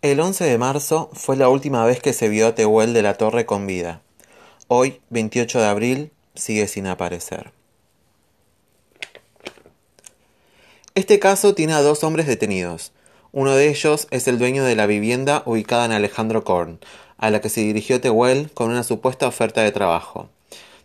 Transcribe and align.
El 0.00 0.20
11 0.20 0.44
de 0.44 0.58
marzo 0.58 1.10
fue 1.12 1.34
la 1.36 1.48
última 1.48 1.84
vez 1.84 2.00
que 2.00 2.12
se 2.12 2.28
vio 2.28 2.46
a 2.46 2.54
Tehuel 2.54 2.94
de 2.94 3.02
la 3.02 3.14
Torre 3.14 3.46
con 3.46 3.66
vida. 3.66 4.00
Hoy, 4.68 5.00
28 5.10 5.58
de 5.58 5.66
abril, 5.66 6.12
sigue 6.36 6.68
sin 6.68 6.86
aparecer. 6.86 7.50
Este 10.94 11.18
caso 11.18 11.52
tiene 11.56 11.72
a 11.72 11.82
dos 11.82 12.04
hombres 12.04 12.28
detenidos. 12.28 12.92
Uno 13.32 13.56
de 13.56 13.70
ellos 13.70 14.06
es 14.12 14.28
el 14.28 14.38
dueño 14.38 14.62
de 14.62 14.76
la 14.76 14.86
vivienda 14.86 15.42
ubicada 15.46 15.86
en 15.86 15.90
Alejandro 15.90 16.44
Korn, 16.44 16.78
a 17.16 17.30
la 17.30 17.40
que 17.40 17.48
se 17.48 17.62
dirigió 17.62 18.00
Tehuel 18.00 18.52
con 18.52 18.70
una 18.70 18.84
supuesta 18.84 19.26
oferta 19.26 19.62
de 19.62 19.72
trabajo. 19.72 20.28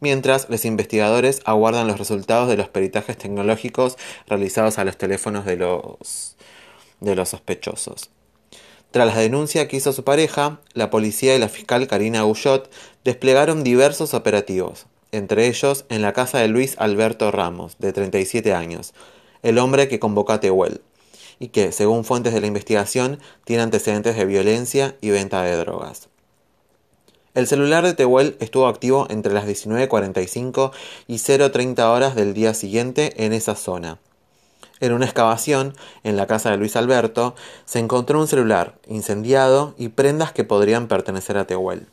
Mientras, 0.00 0.50
los 0.50 0.66
investigadores 0.66 1.40
aguardan 1.46 1.86
los 1.86 1.98
resultados 1.98 2.46
de 2.50 2.58
los 2.58 2.68
peritajes 2.68 3.16
tecnológicos 3.16 3.96
realizados 4.26 4.76
a 4.76 4.84
los 4.84 4.98
teléfonos 4.98 5.46
de 5.46 5.56
los, 5.56 6.36
de 7.00 7.14
los 7.14 7.30
sospechosos. 7.30 8.10
Tras 8.90 9.06
la 9.06 9.20
denuncia 9.20 9.68
que 9.68 9.76
hizo 9.76 9.92
su 9.92 10.02
pareja, 10.02 10.60
la 10.72 10.88
policía 10.88 11.36
y 11.36 11.38
la 11.38 11.50
fiscal 11.50 11.86
Karina 11.86 12.22
Guyot 12.22 12.70
desplegaron 13.04 13.62
diversos 13.62 14.14
operativos, 14.14 14.86
entre 15.12 15.46
ellos 15.46 15.84
en 15.90 16.00
la 16.00 16.14
casa 16.14 16.38
de 16.38 16.48
Luis 16.48 16.74
Alberto 16.78 17.30
Ramos, 17.30 17.76
de 17.78 17.92
37 17.92 18.54
años, 18.54 18.94
el 19.42 19.58
hombre 19.58 19.88
que 19.88 19.98
convocó 20.00 20.32
a 20.32 20.40
Tehuel, 20.40 20.80
y 21.38 21.48
que, 21.48 21.70
según 21.70 22.04
fuentes 22.04 22.32
de 22.32 22.40
la 22.40 22.46
investigación, 22.46 23.18
tiene 23.44 23.62
antecedentes 23.62 24.16
de 24.16 24.24
violencia 24.24 24.96
y 25.02 25.10
venta 25.10 25.42
de 25.42 25.56
drogas. 25.56 26.08
El 27.34 27.46
celular 27.46 27.84
de 27.84 27.94
Tehuel 27.94 28.36
estuvo 28.40 28.66
activo 28.66 29.06
entre 29.10 29.32
las 29.32 29.46
19.45 29.46 30.72
y 31.06 31.16
0.30 31.16 31.84
horas 31.84 32.14
del 32.16 32.32
día 32.34 32.54
siguiente 32.54 33.24
en 33.24 33.32
esa 33.32 33.54
zona. 33.54 33.98
En 34.80 34.92
una 34.92 35.04
excavación, 35.04 35.74
en 36.04 36.16
la 36.16 36.26
casa 36.26 36.50
de 36.50 36.56
Luis 36.56 36.76
Alberto, 36.76 37.34
se 37.64 37.78
encontró 37.78 38.20
un 38.20 38.28
celular 38.28 38.78
incendiado 38.86 39.74
y 39.76 39.88
prendas 39.88 40.32
que 40.32 40.44
podrían 40.44 40.88
pertenecer 40.88 41.36
a 41.36 41.46
Tehuel. 41.46 41.88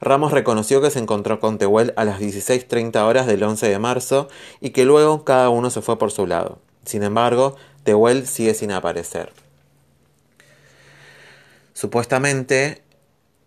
Ramos 0.00 0.32
reconoció 0.32 0.80
que 0.80 0.90
se 0.90 1.00
encontró 1.00 1.40
con 1.40 1.58
Tehuel 1.58 1.92
a 1.96 2.04
las 2.04 2.20
16.30 2.20 3.02
horas 3.02 3.26
del 3.26 3.42
11 3.42 3.68
de 3.68 3.78
marzo 3.78 4.28
y 4.60 4.70
que 4.70 4.84
luego 4.84 5.24
cada 5.24 5.48
uno 5.48 5.70
se 5.70 5.82
fue 5.82 5.98
por 5.98 6.12
su 6.12 6.26
lado. 6.26 6.58
Sin 6.84 7.02
embargo, 7.02 7.56
Tehuel 7.82 8.26
sigue 8.26 8.54
sin 8.54 8.70
aparecer. 8.70 9.32
Supuestamente, 11.74 12.82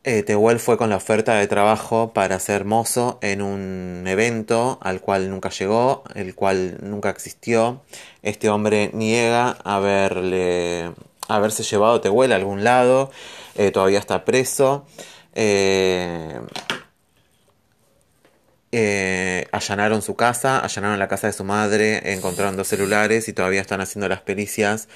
eh, 0.03 0.23
Tehuel 0.23 0.59
fue 0.59 0.77
con 0.77 0.89
la 0.89 0.95
oferta 0.97 1.35
de 1.35 1.47
trabajo 1.47 2.11
para 2.13 2.39
ser 2.39 2.65
mozo 2.65 3.19
en 3.21 3.41
un 3.41 4.03
evento 4.07 4.79
al 4.81 4.99
cual 4.99 5.29
nunca 5.29 5.49
llegó, 5.49 6.03
el 6.15 6.33
cual 6.33 6.77
nunca 6.81 7.09
existió. 7.11 7.83
Este 8.23 8.49
hombre 8.49 8.89
niega 8.93 9.57
haberle, 9.63 10.91
haberse 11.27 11.63
llevado 11.63 12.01
Tehuel 12.01 12.31
a 12.31 12.35
algún 12.37 12.63
lado, 12.63 13.11
eh, 13.55 13.71
todavía 13.71 13.99
está 13.99 14.25
preso. 14.25 14.85
Eh, 15.35 16.39
allanaron 19.51 20.01
su 20.01 20.15
casa, 20.15 20.63
allanaron 20.63 20.97
la 20.99 21.07
casa 21.07 21.27
de 21.27 21.33
su 21.33 21.43
madre, 21.43 22.13
encontraron 22.13 22.57
dos 22.57 22.67
celulares 22.67 23.27
y 23.27 23.33
todavía 23.33 23.61
están 23.61 23.81
haciendo 23.81 24.07
las 24.09 24.21
pericias, 24.21 24.87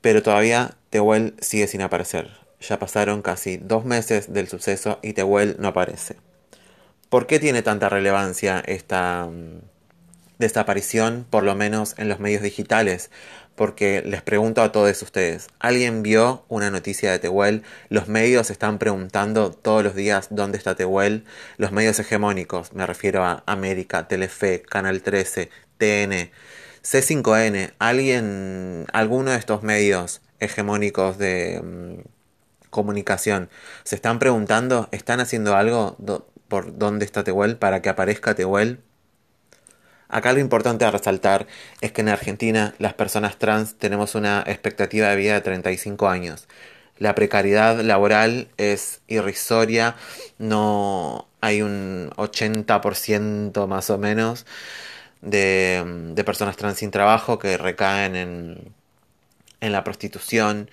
pero 0.00 0.22
todavía 0.22 0.76
Tehuel 0.90 1.34
sigue 1.40 1.66
sin 1.66 1.82
aparecer. 1.82 2.41
Ya 2.62 2.78
pasaron 2.78 3.22
casi 3.22 3.56
dos 3.56 3.84
meses 3.84 4.32
del 4.32 4.48
suceso 4.48 4.98
y 5.02 5.12
Tehuel 5.12 5.56
no 5.58 5.68
aparece. 5.68 6.16
¿Por 7.08 7.26
qué 7.26 7.38
tiene 7.38 7.62
tanta 7.62 7.88
relevancia 7.88 8.62
esta 8.64 9.26
mm, 9.26 9.60
desaparición, 10.38 11.26
por 11.28 11.42
lo 11.42 11.54
menos 11.54 11.94
en 11.98 12.08
los 12.08 12.20
medios 12.20 12.42
digitales? 12.42 13.10
Porque 13.54 14.02
les 14.06 14.22
pregunto 14.22 14.62
a 14.62 14.72
todos 14.72 15.02
ustedes, 15.02 15.48
¿alguien 15.58 16.02
vio 16.02 16.44
una 16.48 16.70
noticia 16.70 17.10
de 17.10 17.18
Tehuel? 17.18 17.64
Los 17.90 18.08
medios 18.08 18.50
están 18.50 18.78
preguntando 18.78 19.50
todos 19.50 19.84
los 19.84 19.94
días 19.94 20.28
dónde 20.30 20.56
está 20.56 20.74
Tehuel. 20.74 21.24
Los 21.58 21.70
medios 21.70 21.98
hegemónicos, 21.98 22.72
me 22.72 22.86
refiero 22.86 23.24
a 23.24 23.42
América, 23.44 24.08
Telefe, 24.08 24.62
Canal 24.62 25.02
13, 25.02 25.50
TN, 25.76 26.30
C5N, 26.82 27.74
¿alguien, 27.78 28.86
alguno 28.92 29.32
de 29.32 29.36
estos 29.36 29.62
medios 29.62 30.22
hegemónicos 30.40 31.18
de 31.18 31.60
mm, 31.62 32.21
comunicación. 32.72 33.50
Se 33.84 33.94
están 33.94 34.18
preguntando, 34.18 34.88
¿están 34.90 35.20
haciendo 35.20 35.54
algo 35.54 35.96
por 36.48 36.78
dónde 36.78 37.04
está 37.04 37.22
Tehuel 37.22 37.56
para 37.58 37.82
que 37.82 37.90
aparezca 37.90 38.34
Tehuel? 38.34 38.80
Acá 40.08 40.32
lo 40.32 40.40
importante 40.40 40.84
a 40.84 40.90
resaltar 40.90 41.46
es 41.80 41.92
que 41.92 42.00
en 42.00 42.08
Argentina 42.08 42.74
las 42.78 42.94
personas 42.94 43.38
trans 43.38 43.76
tenemos 43.76 44.14
una 44.14 44.42
expectativa 44.46 45.08
de 45.08 45.16
vida 45.16 45.34
de 45.34 45.42
35 45.42 46.08
años. 46.08 46.48
La 46.98 47.14
precariedad 47.14 47.80
laboral 47.80 48.48
es 48.56 49.02
irrisoria, 49.06 49.96
no 50.38 51.28
hay 51.40 51.62
un 51.62 52.10
80% 52.16 53.66
más 53.66 53.90
o 53.90 53.98
menos 53.98 54.46
de, 55.20 56.22
personas 56.24 56.56
trans 56.56 56.78
sin 56.78 56.90
trabajo 56.90 57.38
que 57.38 57.56
recaen 57.56 58.16
en, 58.16 58.74
en 59.60 59.72
la 59.72 59.84
prostitución 59.84 60.70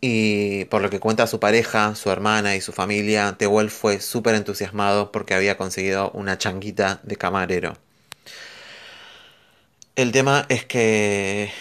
y 0.00 0.64
por 0.66 0.82
lo 0.82 0.90
que 0.90 1.00
cuenta 1.00 1.26
su 1.26 1.40
pareja, 1.40 1.94
su 1.94 2.10
hermana 2.10 2.56
y 2.56 2.60
su 2.60 2.72
familia, 2.72 3.36
Tehuel 3.38 3.70
fue 3.70 4.00
súper 4.00 4.34
entusiasmado 4.34 5.12
porque 5.12 5.34
había 5.34 5.56
conseguido 5.56 6.10
una 6.12 6.38
changuita 6.38 7.00
de 7.02 7.16
camarero. 7.16 7.76
El 9.96 10.12
tema 10.12 10.46
es 10.48 10.64
que, 10.64 11.52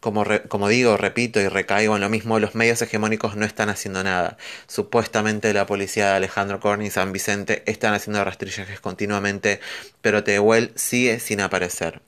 como, 0.00 0.24
como 0.48 0.68
digo, 0.68 0.96
repito 0.96 1.40
y 1.40 1.48
recaigo 1.48 1.94
en 1.96 2.00
lo 2.00 2.08
mismo, 2.08 2.38
los 2.38 2.54
medios 2.54 2.80
hegemónicos 2.80 3.36
no 3.36 3.44
están 3.44 3.68
haciendo 3.68 4.02
nada. 4.02 4.38
Supuestamente 4.66 5.52
la 5.52 5.66
policía 5.66 6.06
de 6.10 6.16
Alejandro 6.16 6.60
Corni 6.60 6.86
y 6.86 6.90
San 6.90 7.12
Vicente 7.12 7.62
están 7.66 7.92
haciendo 7.92 8.24
rastrillajes 8.24 8.80
continuamente, 8.80 9.60
pero 10.00 10.24
Tehuel 10.24 10.72
sigue 10.76 11.20
sin 11.20 11.40
aparecer. 11.42 12.00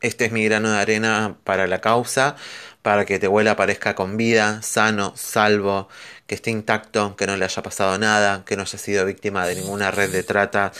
Este 0.00 0.24
es 0.24 0.32
mi 0.32 0.44
grano 0.44 0.70
de 0.70 0.78
arena 0.78 1.36
para 1.44 1.66
la 1.66 1.80
causa, 1.80 2.36
para 2.82 3.04
que 3.04 3.18
Tehuel 3.18 3.48
aparezca 3.48 3.94
con 3.94 4.16
vida, 4.16 4.62
sano, 4.62 5.12
salvo, 5.16 5.88
que 6.26 6.34
esté 6.34 6.50
intacto, 6.50 7.16
que 7.16 7.26
no 7.26 7.36
le 7.36 7.44
haya 7.44 7.62
pasado 7.62 7.98
nada, 7.98 8.44
que 8.44 8.56
no 8.56 8.62
haya 8.62 8.78
sido 8.78 9.04
víctima 9.06 9.46
de 9.46 9.56
ninguna 9.56 9.90
red 9.90 10.10
de 10.10 10.22
trata, 10.22 10.72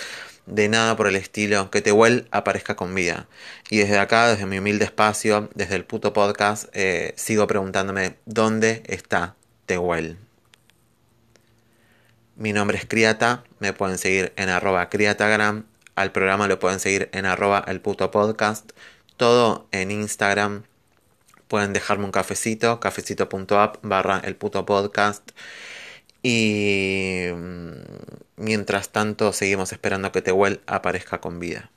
de 0.46 0.68
nada 0.68 0.96
por 0.96 1.06
el 1.06 1.16
estilo, 1.16 1.70
que 1.70 1.82
Tehuel 1.82 2.28
aparezca 2.30 2.76
con 2.76 2.94
vida. 2.94 3.26
Y 3.70 3.78
desde 3.78 3.98
acá, 3.98 4.28
desde 4.28 4.46
mi 4.46 4.58
humilde 4.58 4.84
espacio, 4.84 5.48
desde 5.54 5.76
el 5.76 5.84
puto 5.84 6.12
podcast, 6.12 6.66
eh, 6.74 7.14
sigo 7.16 7.46
preguntándome 7.46 8.16
dónde 8.26 8.82
está 8.86 9.36
Tehuel. 9.66 10.18
Mi 12.36 12.52
nombre 12.52 12.78
es 12.78 12.86
Criata, 12.86 13.44
me 13.60 13.72
pueden 13.72 13.96
seguir 13.96 14.32
en 14.36 14.48
arroba 14.48 14.88
criatagram, 14.88 15.66
al 15.94 16.10
programa 16.10 16.48
lo 16.48 16.58
pueden 16.58 16.80
seguir 16.80 17.08
en 17.12 17.26
arroba 17.26 17.62
el 17.68 17.80
puto 17.80 18.10
podcast, 18.10 18.72
todo 19.16 19.68
en 19.70 19.92
Instagram. 19.92 20.64
Pueden 21.46 21.72
dejarme 21.72 22.06
un 22.06 22.10
cafecito, 22.10 22.80
cafecito.app 22.80 23.76
barra 23.82 24.18
el 24.24 24.34
puto 24.34 24.66
podcast. 24.66 25.30
Y 26.24 27.26
mm, 27.32 27.72
mientras 28.36 28.88
tanto 28.88 29.32
seguimos 29.32 29.72
esperando 29.72 30.10
que 30.10 30.22
Tehuel 30.22 30.60
aparezca 30.66 31.20
con 31.20 31.38
vida. 31.38 31.70